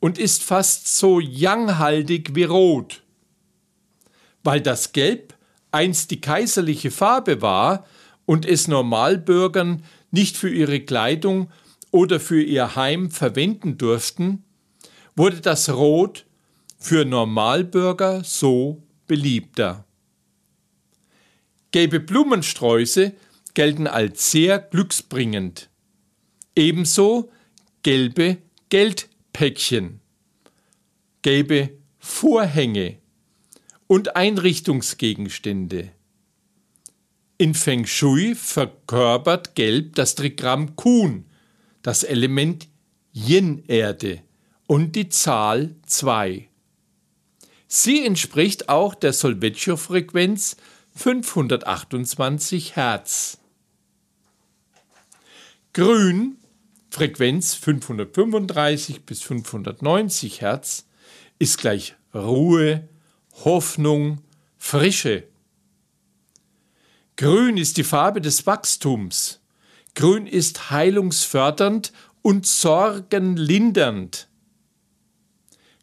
[0.00, 3.02] und ist fast so yanghaltig wie Rot.
[4.42, 5.34] Weil das Gelb
[5.70, 7.86] einst die kaiserliche Farbe war
[8.26, 11.50] und es Normalbürgern nicht für ihre Kleidung
[11.90, 14.44] oder für ihr Heim verwenden durften,
[15.16, 16.26] wurde das Rot
[16.78, 19.84] für Normalbürger so beliebter.
[21.72, 23.12] Gelbe Blumensträuße
[23.54, 25.68] gelten als sehr glücksbringend.
[26.56, 27.30] Ebenso
[27.82, 28.38] gelbe
[28.70, 30.00] Geldpäckchen,
[31.22, 32.98] gelbe Vorhänge
[33.86, 35.90] und Einrichtungsgegenstände.
[37.38, 41.24] In Feng Shui verkörpert Gelb das Trigramm Kun,
[41.82, 42.68] das Element
[43.12, 44.22] Yin-Erde
[44.66, 46.48] und die Zahl 2.
[47.66, 50.56] Sie entspricht auch der Solvecchio-Frequenz
[51.00, 53.38] 528 Hertz.
[55.72, 56.36] Grün,
[56.90, 60.84] Frequenz 535 bis 590 Hertz,
[61.38, 62.86] ist gleich Ruhe,
[63.46, 64.18] Hoffnung,
[64.58, 65.24] Frische.
[67.16, 69.40] Grün ist die Farbe des Wachstums.
[69.94, 74.28] Grün ist heilungsfördernd und sorgenlindernd.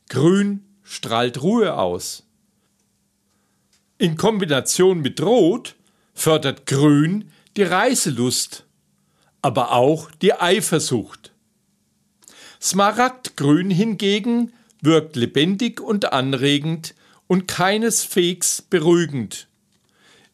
[0.09, 2.26] Grün strahlt Ruhe aus.
[3.99, 5.75] In Kombination mit Rot
[6.13, 8.63] fördert Grün die Reiselust,
[9.41, 11.31] aber auch die Eifersucht.
[12.61, 16.93] Smaragdgrün hingegen wirkt lebendig und anregend
[17.25, 19.47] und keineswegs beruhigend.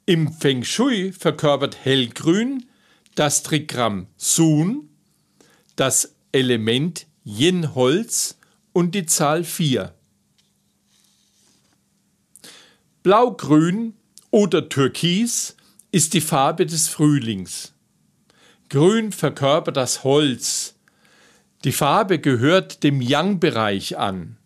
[0.06, 2.66] Im Feng Shui verkörpert Hellgrün
[3.16, 4.90] das Trigramm Sun,
[5.78, 8.38] das Element Yin-Holz
[8.74, 9.94] und die Zahl 4.
[13.04, 13.96] Blaugrün
[14.32, 15.58] oder Türkis
[15.92, 17.74] ist die Farbe des Frühlings.
[18.70, 20.76] Grün verkörpert das Holz.
[21.66, 24.38] Die Farbe gehört dem Yang-Bereich an.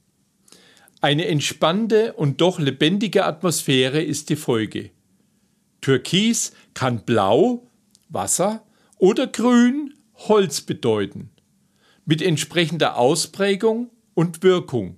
[1.02, 4.90] Eine entspannte und doch lebendige Atmosphäre ist die Folge.
[5.82, 7.68] Türkis kann blau,
[8.10, 8.66] Wasser
[8.98, 11.30] oder grün, Holz bedeuten,
[12.06, 14.98] mit entsprechender Ausprägung und Wirkung.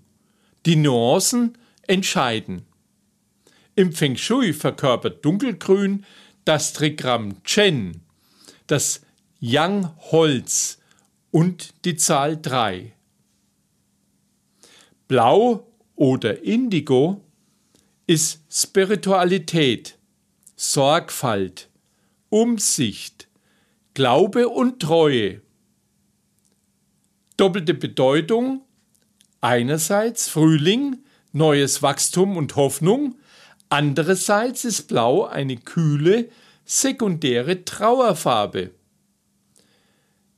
[0.65, 2.69] Die Nuancen entscheiden.
[3.80, 6.06] Im Feng Shui verkörpert Dunkelgrün
[6.44, 8.02] das Trigramm Chen,
[8.68, 9.04] das
[9.39, 10.80] Yang-Holz
[11.32, 12.92] und die Zahl 3.
[15.08, 15.65] Blau
[15.96, 17.24] oder Indigo
[18.06, 19.98] ist Spiritualität,
[20.58, 21.70] Sorgfalt,
[22.28, 23.30] Umsicht,
[23.94, 25.42] Glaube und Treue.
[27.38, 28.62] Doppelte Bedeutung
[29.39, 30.98] einerseits Frühling,
[31.32, 33.15] neues Wachstum und Hoffnung,
[33.70, 36.30] Andererseits ist Blau eine kühle,
[36.66, 38.72] sekundäre Trauerfarbe.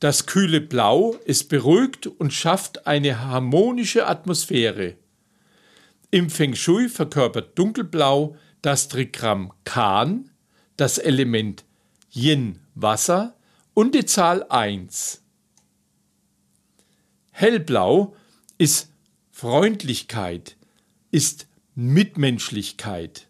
[0.00, 4.96] Das kühle Blau ist beruhigt und schafft eine harmonische Atmosphäre.
[6.10, 10.30] Im Feng Shui verkörpert Dunkelblau das Trigramm Kan,
[10.76, 11.64] das Element
[12.10, 13.34] Yin Wasser
[13.74, 15.22] und die Zahl 1.
[17.30, 18.14] Hellblau
[18.58, 18.90] ist
[19.30, 20.56] Freundlichkeit,
[21.10, 23.28] ist Mitmenschlichkeit.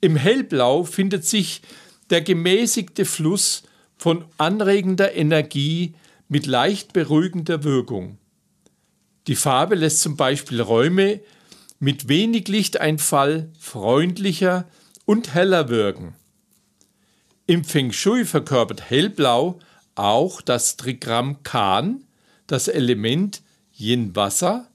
[0.00, 1.62] Im Hellblau findet sich
[2.10, 3.62] der gemäßigte Fluss
[3.96, 5.94] von anregender Energie
[6.28, 8.18] mit leicht beruhigender Wirkung.
[9.26, 11.20] Die Farbe lässt zum Beispiel Räume
[11.78, 14.68] mit wenig Lichteinfall freundlicher
[15.04, 16.14] und heller wirken.
[17.46, 19.58] Im Feng Shui verkörpert Hellblau
[19.94, 22.04] auch das Trigramm Kan,
[22.46, 24.68] das Element Yin Wasser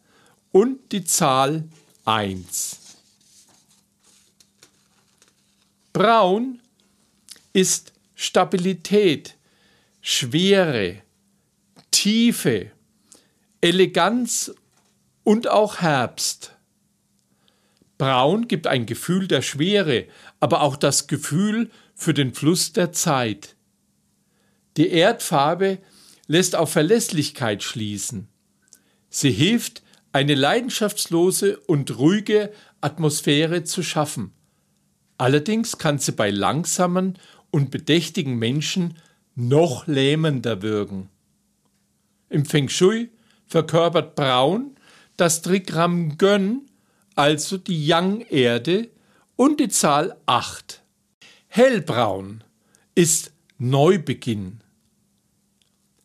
[0.51, 1.65] und die Zahl
[2.05, 2.79] 1.
[5.93, 6.61] Braun
[7.53, 9.35] ist Stabilität,
[10.01, 11.01] Schwere,
[11.91, 12.71] Tiefe,
[13.61, 14.51] Eleganz
[15.23, 16.55] und auch Herbst.
[17.99, 20.07] Braun gibt ein Gefühl der Schwere,
[20.39, 23.55] aber auch das Gefühl für den Fluss der Zeit.
[24.77, 25.77] Die Erdfarbe
[26.25, 28.27] lässt auf Verlässlichkeit schließen.
[29.11, 34.33] Sie hilft, eine leidenschaftslose und ruhige Atmosphäre zu schaffen.
[35.17, 37.17] Allerdings kann sie bei langsamen
[37.51, 38.97] und bedächtigen Menschen
[39.35, 41.09] noch lähmender wirken.
[42.29, 43.09] Im Feng Shui
[43.47, 44.75] verkörpert Braun
[45.17, 46.65] das Trigramm Gön,
[47.15, 48.89] also die Yang-Erde,
[49.35, 50.81] und die Zahl 8.
[51.47, 52.43] Hellbraun
[52.95, 54.61] ist Neubeginn.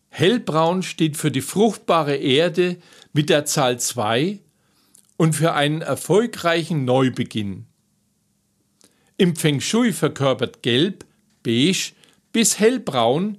[0.09, 2.79] Hellbraun steht für die fruchtbare Erde
[3.17, 4.41] mit der Zahl 2
[5.17, 7.65] und für einen erfolgreichen Neubeginn.
[9.17, 11.07] Im Feng Shui verkörpert Gelb,
[11.43, 11.93] Beige
[12.33, 13.39] bis Hellbraun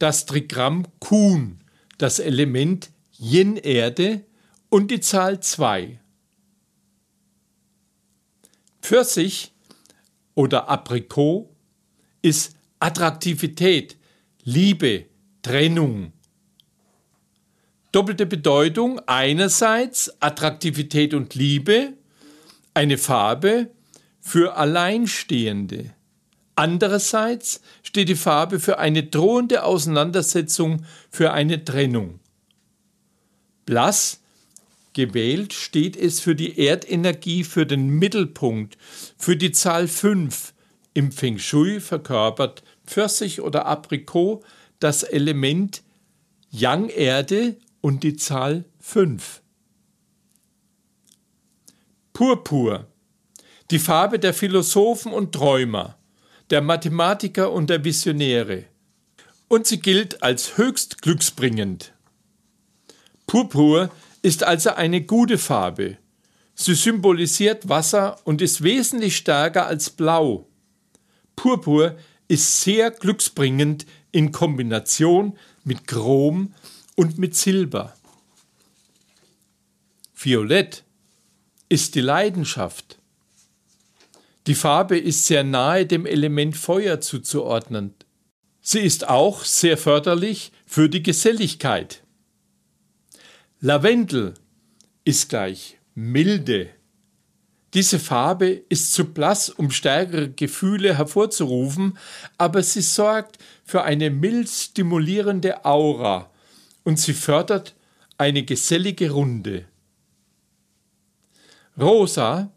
[0.00, 1.60] das Trigramm Kuhn,
[1.98, 4.24] das Element Yin-Erde
[4.70, 6.00] und die Zahl 2.
[8.80, 9.52] Pfirsich
[10.34, 11.54] oder Aprikot
[12.22, 13.96] ist Attraktivität,
[14.42, 15.06] Liebe,
[15.42, 16.12] Trennung.
[17.92, 21.92] Doppelte Bedeutung einerseits Attraktivität und Liebe,
[22.72, 23.68] eine Farbe
[24.18, 25.90] für Alleinstehende.
[26.56, 32.20] Andererseits steht die Farbe für eine drohende Auseinandersetzung, für eine Trennung.
[33.66, 34.20] Blass
[34.94, 38.78] gewählt steht es für die Erdenergie, für den Mittelpunkt,
[39.18, 40.54] für die Zahl 5.
[40.94, 44.42] Im Feng Shui verkörpert Pfirsich oder Aprikot
[44.78, 45.82] das Element
[46.50, 49.42] Yang-Erde und die Zahl 5.
[52.14, 52.86] Purpur,
[53.70, 55.98] die Farbe der Philosophen und Träumer
[56.50, 58.64] der Mathematiker und der Visionäre.
[59.48, 61.94] Und sie gilt als höchst glücksbringend.
[63.26, 63.90] Purpur
[64.20, 65.96] ist also eine gute Farbe.
[66.54, 70.46] Sie symbolisiert Wasser und ist wesentlich stärker als Blau.
[71.36, 71.96] Purpur
[72.28, 76.52] ist sehr glücksbringend in Kombination mit Chrom
[76.96, 77.94] und mit Silber.
[80.14, 80.84] Violett
[81.68, 82.98] ist die Leidenschaft.
[84.46, 87.94] Die Farbe ist sehr nahe dem Element Feuer zuzuordnen.
[88.60, 92.02] Sie ist auch sehr förderlich für die Geselligkeit.
[93.60, 94.34] Lavendel
[95.04, 96.70] ist gleich milde.
[97.74, 101.96] Diese Farbe ist zu blass, um stärkere Gefühle hervorzurufen,
[102.36, 106.31] aber sie sorgt für eine mild stimulierende Aura
[106.84, 107.74] und sie fördert
[108.18, 109.66] eine gesellige Runde.
[111.78, 112.52] Rosa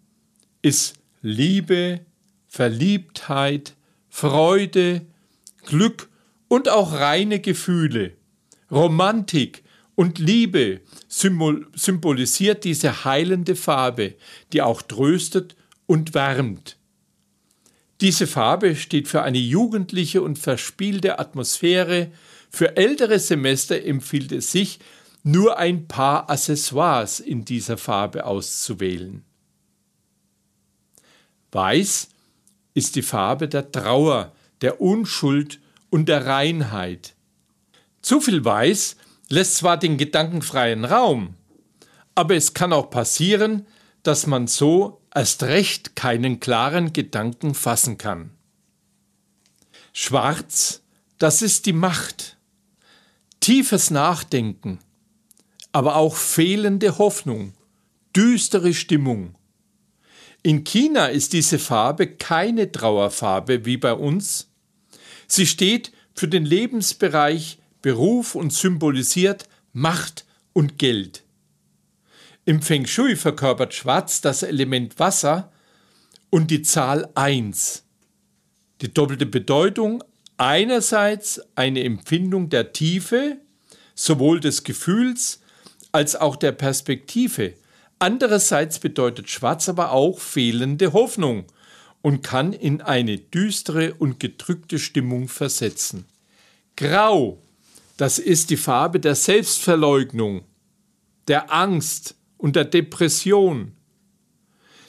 [0.61, 2.01] ist Liebe,
[2.47, 3.75] Verliebtheit,
[4.09, 5.05] Freude,
[5.65, 6.09] Glück
[6.47, 8.13] und auch reine Gefühle.
[8.71, 9.63] Romantik
[9.95, 14.15] und Liebe symbolisiert diese heilende Farbe,
[14.51, 15.55] die auch tröstet
[15.85, 16.77] und wärmt.
[18.01, 22.11] Diese Farbe steht für eine jugendliche und verspielte Atmosphäre.
[22.55, 24.79] Für ältere Semester empfiehlt es sich,
[25.23, 29.25] nur ein paar Accessoires in dieser Farbe auszuwählen.
[31.51, 32.07] Weiß
[32.73, 34.31] ist die Farbe der Trauer,
[34.61, 37.15] der Unschuld und der Reinheit.
[38.01, 38.95] Zu viel Weiß
[39.27, 41.33] lässt zwar den gedankenfreien Raum,
[42.15, 43.67] aber es kann auch passieren,
[44.01, 48.31] dass man so erst recht keinen klaren Gedanken fassen kann.
[49.91, 50.83] Schwarz,
[51.17, 52.34] das ist die Macht,
[53.45, 54.79] tiefes Nachdenken,
[55.71, 57.53] aber auch fehlende Hoffnung,
[58.15, 59.35] düstere Stimmung.
[60.41, 64.49] In China ist diese Farbe keine Trauerfarbe wie bei uns.
[65.27, 71.23] Sie steht für den Lebensbereich Beruf und symbolisiert Macht und Geld.
[72.45, 75.51] Im Feng Shui verkörpert Schwarz das Element Wasser
[76.31, 77.83] und die Zahl 1.
[78.81, 80.03] Die doppelte Bedeutung
[80.37, 83.37] einerseits eine Empfindung der Tiefe,
[83.93, 85.41] sowohl des Gefühls
[85.91, 87.53] als auch der Perspektive.
[87.99, 91.45] Andererseits bedeutet Schwarz aber auch fehlende Hoffnung
[92.01, 96.05] und kann in eine düstere und gedrückte Stimmung versetzen.
[96.75, 97.41] Grau,
[97.97, 100.43] das ist die Farbe der Selbstverleugnung,
[101.29, 103.71] der Angst und der Depression,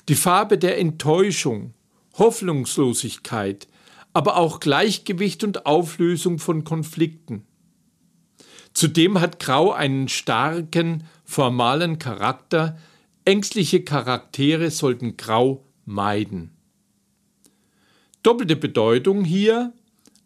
[0.09, 1.72] die Farbe der Enttäuschung,
[2.18, 3.68] Hoffnungslosigkeit,
[4.16, 7.44] aber auch Gleichgewicht und Auflösung von Konflikten.
[8.72, 12.78] Zudem hat Grau einen starken, formalen Charakter,
[13.26, 16.52] ängstliche Charaktere sollten Grau meiden.
[18.22, 19.74] Doppelte Bedeutung hier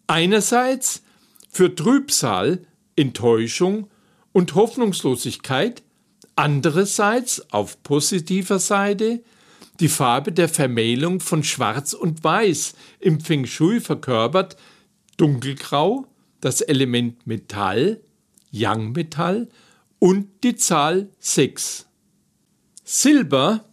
[0.06, 1.02] einerseits
[1.48, 2.64] für Trübsal,
[2.94, 3.90] Enttäuschung
[4.30, 5.82] und Hoffnungslosigkeit,
[6.36, 9.24] andererseits auf positiver Seite
[9.80, 14.56] die Farbe der Vermählung von Schwarz und Weiß im Feng Shui verkörpert
[15.16, 16.06] dunkelgrau,
[16.40, 18.00] das Element Metall,
[18.50, 19.48] Yang-Metall
[19.98, 21.86] und die Zahl 6.
[22.84, 23.64] Silber,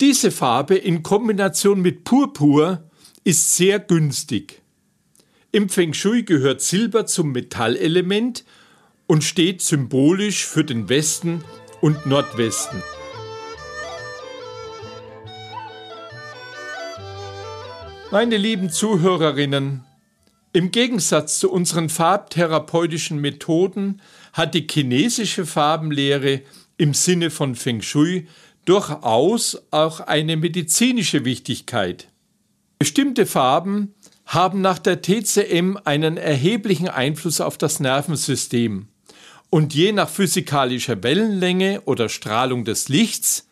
[0.00, 2.90] diese Farbe in Kombination mit Purpur,
[3.24, 4.62] ist sehr günstig.
[5.52, 8.44] Im Feng Shui gehört Silber zum Metallelement
[9.06, 11.44] und steht symbolisch für den Westen
[11.80, 12.82] und Nordwesten.
[18.12, 19.84] Meine lieben Zuhörerinnen,
[20.52, 24.02] im Gegensatz zu unseren farbtherapeutischen Methoden
[24.34, 26.42] hat die chinesische Farbenlehre
[26.76, 28.28] im Sinne von Feng Shui
[28.66, 32.08] durchaus auch eine medizinische Wichtigkeit.
[32.78, 33.94] Bestimmte Farben
[34.26, 38.88] haben nach der TCM einen erheblichen Einfluss auf das Nervensystem
[39.48, 43.46] und je nach physikalischer Wellenlänge oder Strahlung des Lichts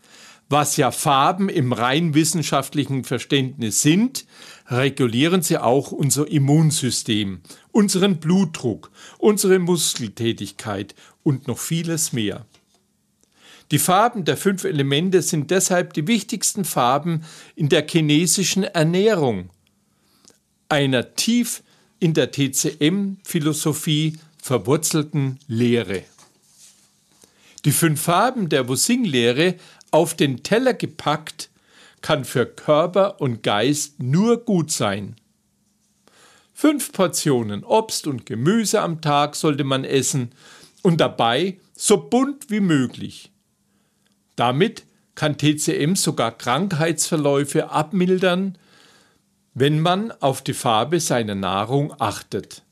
[0.50, 4.26] was ja Farben im rein wissenschaftlichen Verständnis sind,
[4.70, 7.40] regulieren sie auch unser Immunsystem,
[7.72, 12.46] unseren Blutdruck, unsere Muskeltätigkeit und noch vieles mehr.
[13.70, 19.50] Die Farben der fünf Elemente sind deshalb die wichtigsten Farben in der chinesischen Ernährung,
[20.68, 21.62] einer tief
[22.00, 26.02] in der TCM-Philosophie verwurzelten Lehre.
[27.64, 29.56] Die fünf Farben der Wusing-Lehre
[29.90, 31.50] auf den Teller gepackt,
[32.02, 35.16] kann für Körper und Geist nur gut sein.
[36.52, 40.32] Fünf Portionen Obst und Gemüse am Tag sollte man essen
[40.82, 43.30] und dabei so bunt wie möglich.
[44.36, 44.84] Damit
[45.14, 48.58] kann TCM sogar Krankheitsverläufe abmildern,
[49.54, 52.62] wenn man auf die Farbe seiner Nahrung achtet.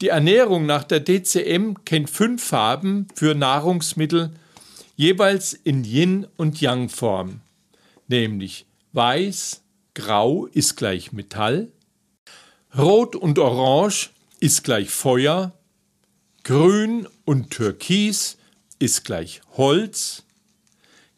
[0.00, 4.32] Die Ernährung nach der DCM kennt fünf Farben für Nahrungsmittel
[4.98, 7.40] jeweils in Yin und Yang Form,
[8.08, 9.62] nämlich Weiß,
[9.94, 11.70] Grau ist gleich Metall,
[12.76, 15.52] Rot und Orange ist gleich Feuer,
[16.42, 18.38] Grün und Türkis
[18.80, 20.24] ist gleich Holz,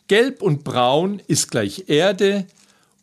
[0.09, 2.47] Gelb und Braun ist gleich Erde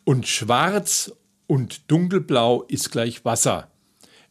[0.04, 1.12] und Schwarz
[1.48, 3.68] und Dunkelblau ist gleich Wasser,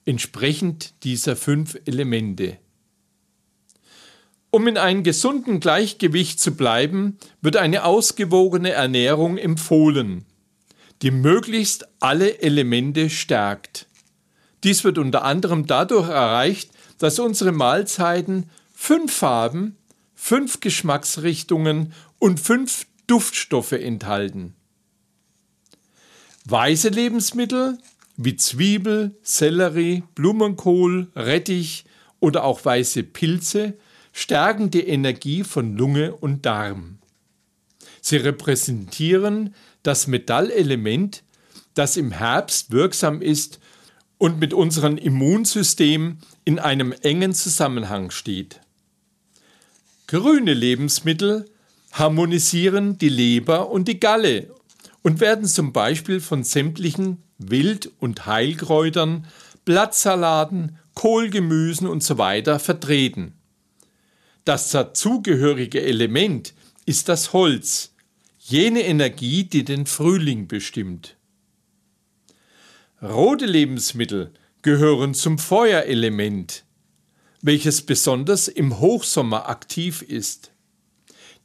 [0.05, 2.57] entsprechend dieser fünf Elemente.
[4.57, 10.25] Um in einem gesunden Gleichgewicht zu bleiben, wird eine ausgewogene Ernährung empfohlen,
[11.03, 13.85] die möglichst alle Elemente stärkt.
[14.63, 19.77] Dies wird unter anderem dadurch erreicht, dass unsere Mahlzeiten fünf Farben,
[20.15, 24.55] fünf Geschmacksrichtungen und fünf Duftstoffe enthalten.
[26.45, 27.77] Weiße Lebensmittel
[28.15, 31.85] wie Zwiebel, Sellerie, Blumenkohl, Rettich
[32.19, 33.77] oder auch weiße Pilze
[34.17, 36.97] stärken die Energie von Lunge und Darm.
[38.01, 39.53] Sie repräsentieren
[39.83, 41.23] das Metallelement,
[41.75, 43.59] das im Herbst wirksam ist
[44.17, 48.59] und mit unserem Immunsystem in einem engen Zusammenhang steht.
[50.07, 51.47] Grüne Lebensmittel
[51.91, 54.49] harmonisieren die Leber und die Galle
[55.03, 59.27] und werden zum Beispiel von sämtlichen Wild- und Heilkräutern,
[59.63, 62.41] Blattsalaten, Kohlgemüsen usw.
[62.43, 63.36] So vertreten.
[64.47, 66.53] Das dazugehörige Element
[66.85, 67.93] ist das Holz,
[68.39, 71.17] jene Energie, die den Frühling bestimmt.
[73.01, 74.31] Rote Lebensmittel
[74.61, 76.63] gehören zum Feuerelement,
[77.41, 80.53] welches besonders im Hochsommer aktiv ist.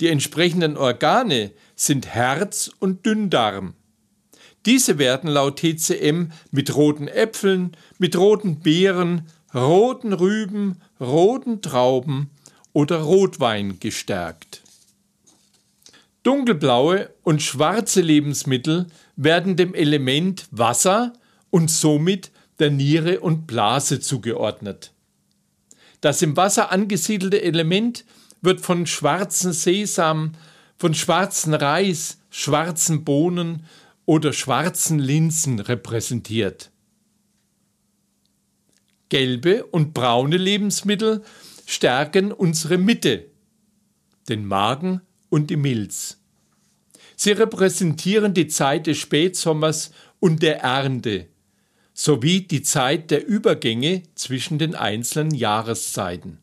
[0.01, 3.75] Die entsprechenden Organe sind Herz und Dünndarm.
[4.65, 12.31] Diese werden laut TCM mit roten Äpfeln, mit roten Beeren, roten Rüben, roten Trauben
[12.73, 14.63] oder Rotwein gestärkt.
[16.23, 21.13] Dunkelblaue und schwarze Lebensmittel werden dem Element Wasser
[21.51, 24.93] und somit der Niere und Blase zugeordnet.
[26.01, 28.05] Das im Wasser angesiedelte Element
[28.41, 30.33] wird von schwarzen Sesam,
[30.77, 33.65] von schwarzen Reis, schwarzen Bohnen
[34.05, 36.71] oder schwarzen Linsen repräsentiert.
[39.09, 41.23] Gelbe und braune Lebensmittel
[41.67, 43.27] stärken unsere Mitte,
[44.29, 46.19] den Magen und die Milz.
[47.17, 51.29] Sie repräsentieren die Zeit des Spätsommers und der Ernte
[51.95, 56.39] sowie die Zeit der Übergänge zwischen den einzelnen Jahreszeiten.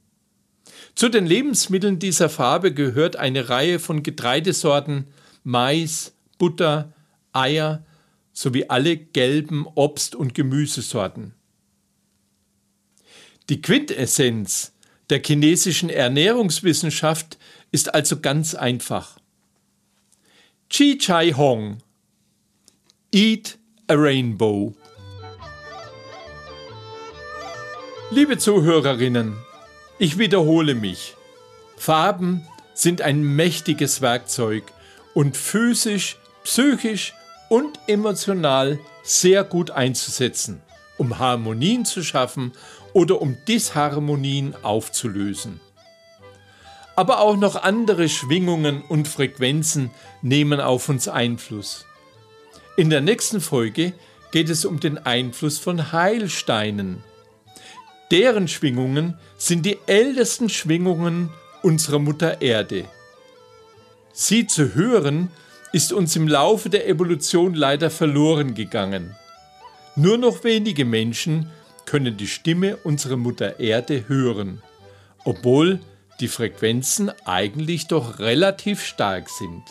[0.96, 5.08] Zu den Lebensmitteln dieser Farbe gehört eine Reihe von Getreidesorten,
[5.44, 6.94] Mais, Butter,
[7.32, 7.86] Eier
[8.34, 11.34] sowie alle gelben Obst- und Gemüsesorten.
[13.50, 14.74] Die Quintessenz
[15.10, 17.38] der chinesischen Ernährungswissenschaft
[17.72, 19.18] ist also ganz einfach.
[20.70, 21.80] Chi Chai Hong
[23.12, 23.58] Eat
[23.88, 24.76] a Rainbow
[28.12, 29.38] Liebe Zuhörerinnen,
[30.00, 31.16] ich wiederhole mich.
[31.78, 32.44] Farben
[32.74, 34.64] sind ein mächtiges Werkzeug
[35.14, 37.14] und physisch, psychisch
[37.50, 40.62] und emotional sehr gut einzusetzen,
[40.98, 42.54] um Harmonien zu schaffen
[42.94, 45.60] oder um Disharmonien aufzulösen.
[46.96, 51.86] Aber auch noch andere Schwingungen und Frequenzen nehmen auf uns Einfluss.
[52.76, 53.94] In der nächsten Folge
[54.32, 57.04] geht es um den Einfluss von Heilsteinen.
[58.12, 61.30] Deren Schwingungen sind die ältesten Schwingungen
[61.62, 62.86] unserer Mutter Erde.
[64.14, 65.30] Sie zu hören,
[65.72, 69.16] ist uns im Laufe der Evolution leider verloren gegangen.
[69.96, 71.52] Nur noch wenige Menschen
[71.90, 74.62] können die Stimme unserer Mutter Erde hören,
[75.26, 75.80] obwohl
[76.20, 79.64] die Frequenzen eigentlich doch relativ stark sind.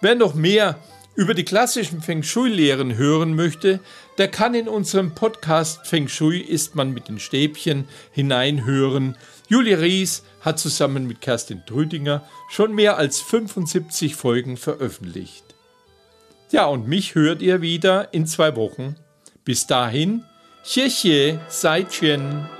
[0.00, 0.80] Wer noch mehr
[1.14, 3.78] über die klassischen Feng Shui-Lehren hören möchte,
[4.18, 9.16] der kann in unserem Podcast Feng Shui ist man mit den Stäbchen hineinhören.
[9.48, 15.44] Julie Ries hat zusammen mit Kerstin Trüdinger schon mehr als 75 Folgen veröffentlicht.
[16.50, 18.96] Ja, und mich hört ihr wieder in zwei Wochen.
[19.44, 20.24] Bis dahin,
[20.64, 22.53] 谢谢，再见。